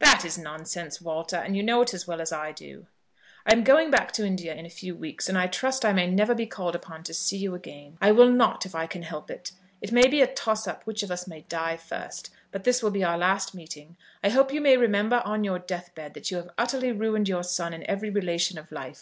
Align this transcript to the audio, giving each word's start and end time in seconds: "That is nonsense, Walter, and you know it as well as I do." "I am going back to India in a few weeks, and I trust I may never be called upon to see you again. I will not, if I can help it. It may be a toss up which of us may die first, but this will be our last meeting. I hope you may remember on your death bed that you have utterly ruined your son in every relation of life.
"That 0.00 0.22
is 0.26 0.36
nonsense, 0.36 1.00
Walter, 1.00 1.36
and 1.36 1.56
you 1.56 1.62
know 1.62 1.80
it 1.80 1.94
as 1.94 2.06
well 2.06 2.20
as 2.20 2.30
I 2.30 2.52
do." 2.52 2.88
"I 3.46 3.54
am 3.54 3.64
going 3.64 3.90
back 3.90 4.12
to 4.12 4.22
India 4.26 4.52
in 4.52 4.66
a 4.66 4.68
few 4.68 4.94
weeks, 4.94 5.30
and 5.30 5.38
I 5.38 5.46
trust 5.46 5.86
I 5.86 5.94
may 5.94 6.06
never 6.06 6.34
be 6.34 6.44
called 6.44 6.74
upon 6.74 7.04
to 7.04 7.14
see 7.14 7.38
you 7.38 7.54
again. 7.54 7.96
I 7.98 8.12
will 8.12 8.30
not, 8.30 8.66
if 8.66 8.74
I 8.74 8.86
can 8.86 9.00
help 9.02 9.30
it. 9.30 9.52
It 9.80 9.90
may 9.90 10.06
be 10.08 10.20
a 10.20 10.26
toss 10.26 10.68
up 10.68 10.84
which 10.84 11.02
of 11.02 11.10
us 11.10 11.26
may 11.26 11.46
die 11.48 11.78
first, 11.78 12.28
but 12.50 12.64
this 12.64 12.82
will 12.82 12.90
be 12.90 13.02
our 13.02 13.16
last 13.16 13.54
meeting. 13.54 13.96
I 14.22 14.28
hope 14.28 14.52
you 14.52 14.60
may 14.60 14.76
remember 14.76 15.22
on 15.24 15.42
your 15.42 15.58
death 15.58 15.94
bed 15.94 16.12
that 16.12 16.30
you 16.30 16.36
have 16.36 16.50
utterly 16.58 16.92
ruined 16.92 17.26
your 17.30 17.42
son 17.42 17.72
in 17.72 17.82
every 17.88 18.10
relation 18.10 18.58
of 18.58 18.72
life. 18.72 19.00